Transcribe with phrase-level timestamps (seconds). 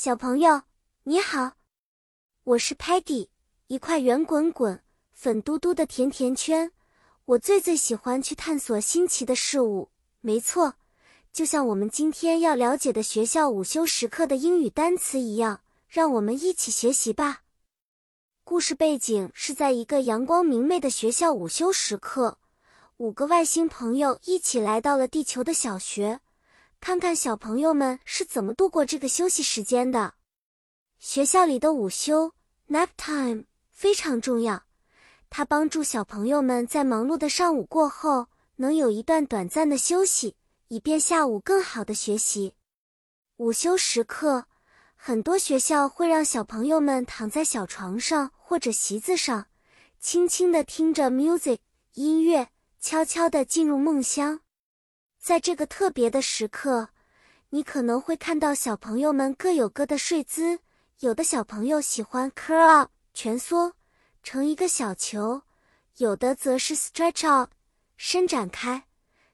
[0.00, 0.62] 小朋友，
[1.02, 1.54] 你好，
[2.44, 3.30] 我是 Patty，
[3.66, 6.70] 一块圆滚滚、粉嘟嘟的甜甜圈。
[7.24, 9.90] 我最最喜欢去探索新奇的事物。
[10.20, 10.74] 没错，
[11.32, 17.42] 就像我们今天要了解的学校午休时刻的英语单词一样，让我们一起学习吧。
[18.44, 22.38] 故事背景是在一个阳光明媚的学校午休时刻，
[22.98, 26.20] 五个外星朋友一起来到了地球的小学。
[26.80, 30.14] 看看小朋友们是怎么度过这个休息时间的。
[30.98, 32.32] 学校里的午休
[32.68, 34.64] （nap time） 非常重要，
[35.28, 40.36] 它帮助小朋友们在忙碌的上午过后能有一段短暂的休息，
[40.68, 42.54] 以便下午更好的学习。
[43.36, 44.46] 午休时刻，
[44.96, 49.46] 很多学校会让小朋友们躺在小床上或者席子上，
[50.00, 51.58] 轻轻地听着 music
[51.94, 52.48] 音乐，
[52.80, 54.40] 悄悄地进入梦乡。
[55.28, 56.88] 在这个特别的时刻，
[57.50, 60.60] 你可能会看到小朋友们各有各的睡姿。
[61.00, 63.74] 有的小朋友喜欢 curl up 蜷缩
[64.22, 65.42] 成一个小球，
[65.98, 67.50] 有的则是 stretch out
[67.98, 68.86] 伸展开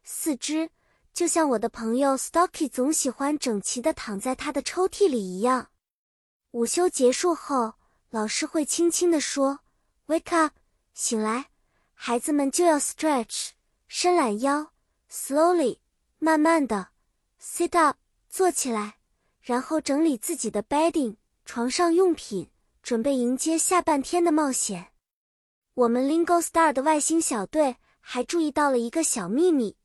[0.03, 0.69] 四肢，
[1.13, 5.69] 就像我的朋友 Stocky 总喜欢整齐的躺在他的抽屉里一样。
[6.51, 7.75] 午休结束后，
[8.11, 9.61] 老师会轻轻地说
[10.09, 10.55] ：“Wake up，
[10.93, 11.51] 醒来，
[11.93, 13.51] 孩子们就要 stretch
[13.87, 14.73] 伸懒腰。”
[15.09, 15.79] Slowly，
[16.25, 16.89] 慢慢的
[17.39, 17.99] ，sit up，
[18.31, 18.95] 坐起来，
[19.43, 22.51] 然后整理自己的 bedding，床上用品，
[22.83, 24.95] 准备迎接下半天的冒险。
[25.75, 29.77] 我们 Lingo Star 的外星小队还注意到了一个小秘密：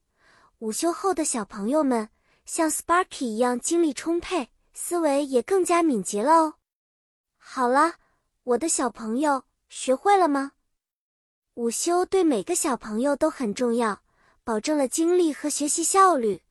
[0.59, 2.07] 午休后的小朋友们
[2.45, 6.53] 像 Sparky 一样精力充沛，思维也更加敏捷了哦。
[7.35, 7.95] 好了，
[8.43, 10.53] 我的小朋友，学会了吗？
[11.55, 14.01] 午休对每个小朋友都很重要。
[14.49, 16.41] 保证了精力和学习效率，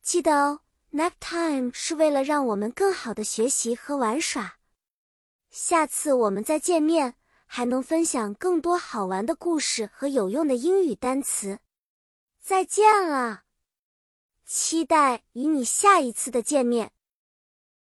[0.00, 0.60] 记得哦
[0.94, 4.56] ，nap time 是为了让我们更好的学习和玩耍。
[5.50, 11.58] 下次我们再见面，还能分享更多好玩的故事和有用的英语单词。
[12.40, 13.42] 再见了，
[14.46, 16.92] 期待与你下一次的见面。